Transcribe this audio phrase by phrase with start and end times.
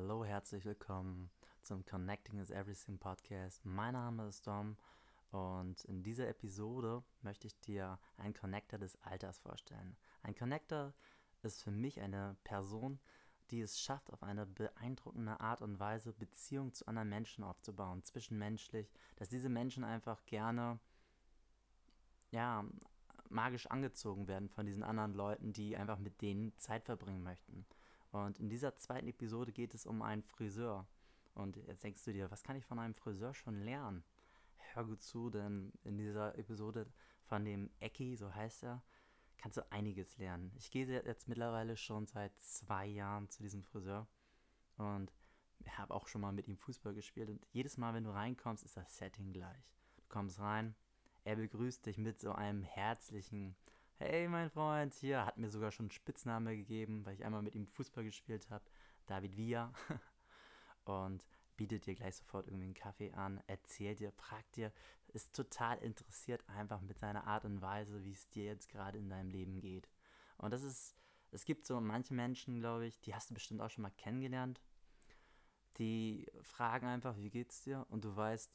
[0.00, 1.28] Hallo, herzlich willkommen
[1.60, 3.64] zum Connecting is Everything Podcast.
[3.64, 4.76] Mein Name ist Dom
[5.32, 9.96] und in dieser Episode möchte ich dir einen Connector des Alters vorstellen.
[10.22, 10.94] Ein Connector
[11.42, 13.00] ist für mich eine Person,
[13.50, 18.92] die es schafft, auf eine beeindruckende Art und Weise Beziehungen zu anderen Menschen aufzubauen, zwischenmenschlich,
[19.16, 20.78] dass diese Menschen einfach gerne,
[22.30, 22.64] ja,
[23.30, 27.66] magisch angezogen werden von diesen anderen Leuten, die einfach mit denen Zeit verbringen möchten.
[28.10, 30.86] Und in dieser zweiten Episode geht es um einen Friseur.
[31.34, 34.02] Und jetzt denkst du dir, was kann ich von einem Friseur schon lernen?
[34.72, 36.86] Hör gut zu, denn in dieser Episode
[37.24, 38.82] von dem Ecki, so heißt er,
[39.36, 40.52] kannst du einiges lernen.
[40.56, 44.08] Ich gehe jetzt mittlerweile schon seit zwei Jahren zu diesem Friseur
[44.76, 45.12] und
[45.66, 47.30] habe auch schon mal mit ihm Fußball gespielt.
[47.30, 49.72] Und jedes Mal, wenn du reinkommst, ist das Setting gleich.
[49.96, 50.74] Du kommst rein,
[51.24, 53.54] er begrüßt dich mit so einem herzlichen
[54.00, 57.56] Hey, mein Freund, hier hat mir sogar schon einen Spitzname gegeben, weil ich einmal mit
[57.56, 58.64] ihm Fußball gespielt habe.
[59.06, 59.72] David Villa.
[60.84, 61.26] Und
[61.56, 64.72] bietet dir gleich sofort irgendwie einen Kaffee an, erzählt dir, fragt dir,
[65.08, 69.10] ist total interessiert einfach mit seiner Art und Weise, wie es dir jetzt gerade in
[69.10, 69.88] deinem Leben geht.
[70.36, 70.94] Und das ist,
[71.32, 74.60] es gibt so manche Menschen, glaube ich, die hast du bestimmt auch schon mal kennengelernt,
[75.78, 77.84] die fragen einfach, wie geht's dir?
[77.88, 78.52] Und du weißt,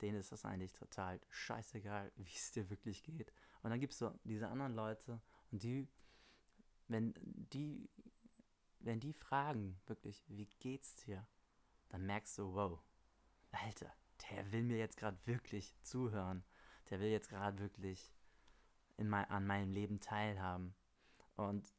[0.00, 3.32] denen ist das eigentlich total scheißegal, wie es dir wirklich geht.
[3.62, 5.20] Und dann gibt es so diese anderen Leute
[5.50, 5.88] und die,
[6.88, 7.88] wenn die,
[8.80, 11.26] wenn die fragen wirklich, wie geht's dir,
[11.88, 12.82] dann merkst du, wow,
[13.52, 13.92] Alter,
[14.30, 16.44] der will mir jetzt gerade wirklich zuhören.
[16.90, 18.12] Der will jetzt gerade wirklich
[18.96, 20.74] in mein, an meinem Leben teilhaben.
[21.36, 21.72] Und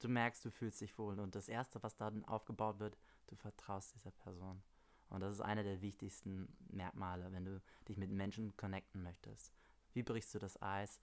[0.00, 1.18] du merkst, du fühlst dich wohl.
[1.18, 4.62] Und das Erste, was dann aufgebaut wird, du vertraust dieser Person.
[5.08, 9.52] Und das ist einer der wichtigsten Merkmale, wenn du dich mit Menschen connecten möchtest.
[9.92, 11.00] Wie brichst du das Eis?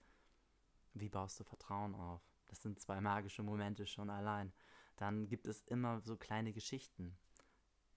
[0.92, 2.22] Wie baust du Vertrauen auf?
[2.48, 4.52] Das sind zwei magische Momente schon allein.
[4.96, 7.16] Dann gibt es immer so kleine Geschichten.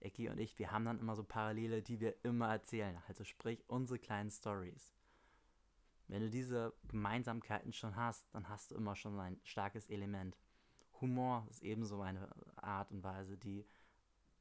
[0.00, 3.00] Eki und ich, wir haben dann immer so Parallele, die wir immer erzählen.
[3.06, 4.94] Also sprich unsere kleinen Stories.
[6.06, 10.38] Wenn du diese Gemeinsamkeiten schon hast, dann hast du immer schon ein starkes Element.
[11.00, 13.66] Humor ist ebenso eine Art und Weise, die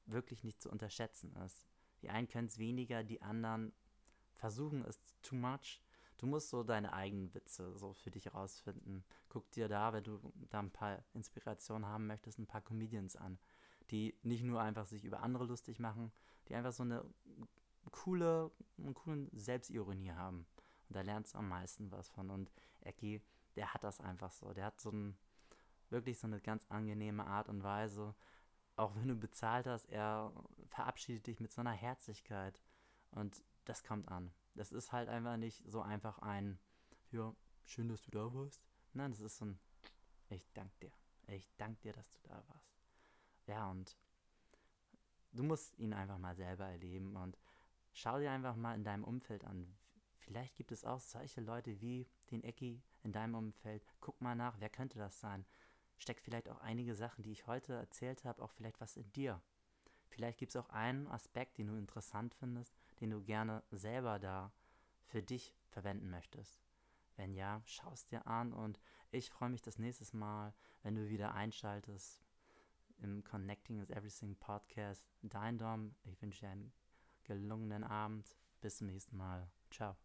[0.07, 1.68] wirklich nicht zu unterschätzen ist.
[2.01, 3.73] Die einen können es weniger, die anderen
[4.34, 5.81] versuchen es too much.
[6.18, 9.03] Du musst so deine eigenen Witze so für dich herausfinden.
[9.29, 10.19] Guck dir da, wenn du
[10.50, 13.38] da ein paar Inspirationen haben möchtest, ein paar Comedians an,
[13.91, 16.12] die nicht nur einfach sich über andere lustig machen,
[16.47, 17.06] die einfach so eine
[17.91, 20.47] coole, einen coolen Selbstironie haben.
[20.88, 22.29] Und da lernst du am meisten was von.
[22.29, 22.51] Und
[22.81, 23.22] Eki,
[23.56, 24.53] der hat das einfach so.
[24.53, 25.17] Der hat so ein,
[25.90, 28.16] wirklich so eine ganz angenehme Art und Weise,
[28.78, 30.32] auch wenn du bezahlt hast, er
[30.70, 32.62] verabschiedet dich mit so einer Herzlichkeit.
[33.12, 34.32] Und das kommt an.
[34.54, 36.60] Das ist halt einfach nicht so einfach ein,
[37.12, 38.64] ja, schön, dass du da warst.
[38.94, 39.60] Nein, das ist so ein,
[40.30, 40.92] ich danke dir.
[41.28, 42.78] Ich danke dir, dass du da warst.
[43.48, 43.98] Ja, und
[45.32, 47.38] du musst ihn einfach mal selber erleben und
[47.94, 49.78] schau dir einfach mal in deinem Umfeld an.
[50.20, 53.84] Vielleicht gibt es auch solche Leute wie den Ecki in deinem Umfeld.
[54.02, 55.46] Guck mal nach, wer könnte das sein?
[55.97, 59.41] Steckt vielleicht auch einige Sachen, die ich heute erzählt habe, auch vielleicht was in dir.
[60.09, 64.52] Vielleicht gibt es auch einen Aspekt, den du interessant findest, den du gerne selber da
[65.06, 66.62] für dich verwenden möchtest.
[67.16, 68.80] Wenn ja, schau es dir an und
[69.12, 70.53] ich freue mich das nächste Mal,
[70.84, 72.22] wenn du wieder einschaltest
[73.00, 75.06] im Connecting is Everything Podcast.
[75.22, 76.74] Dein Dom, ich wünsche dir einen
[77.24, 78.35] gelungenen Abend.
[78.62, 79.50] Bis zum nächsten Mal.
[79.69, 79.96] Ciao.